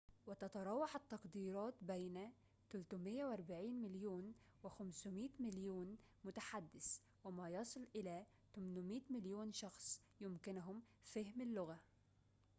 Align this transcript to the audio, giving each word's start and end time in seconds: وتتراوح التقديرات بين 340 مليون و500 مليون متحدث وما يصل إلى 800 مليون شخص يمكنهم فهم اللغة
وتتراوح 0.27 0.95
التقديرات 0.95 1.73
بين 1.81 2.31
340 2.71 3.71
مليون 3.81 4.33
و500 4.65 5.29
مليون 5.39 5.97
متحدث 6.23 6.97
وما 7.23 7.49
يصل 7.49 7.87
إلى 7.95 8.25
800 8.55 9.01
مليون 9.09 9.51
شخص 9.53 10.01
يمكنهم 10.21 10.81
فهم 11.03 11.41
اللغة 11.41 11.79